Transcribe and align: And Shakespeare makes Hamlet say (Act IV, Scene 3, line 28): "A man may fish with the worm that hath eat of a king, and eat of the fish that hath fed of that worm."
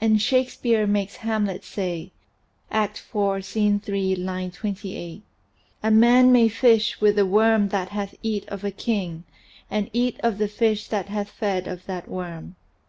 And 0.00 0.20
Shakespeare 0.20 0.84
makes 0.84 1.18
Hamlet 1.22 1.62
say 1.62 2.10
(Act 2.72 3.00
IV, 3.14 3.44
Scene 3.44 3.78
3, 3.78 4.16
line 4.16 4.50
28): 4.50 5.22
"A 5.84 5.90
man 5.92 6.32
may 6.32 6.48
fish 6.48 7.00
with 7.00 7.14
the 7.14 7.24
worm 7.24 7.68
that 7.68 7.90
hath 7.90 8.16
eat 8.20 8.48
of 8.48 8.64
a 8.64 8.72
king, 8.72 9.22
and 9.70 9.88
eat 9.92 10.18
of 10.24 10.38
the 10.38 10.48
fish 10.48 10.88
that 10.88 11.06
hath 11.06 11.28
fed 11.30 11.68
of 11.68 11.86
that 11.86 12.08
worm." 12.08 12.56